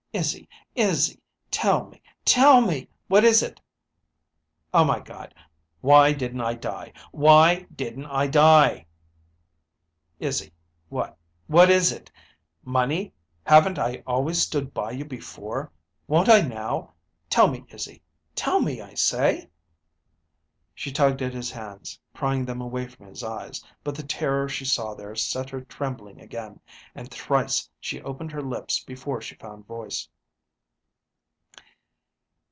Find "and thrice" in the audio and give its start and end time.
26.95-27.69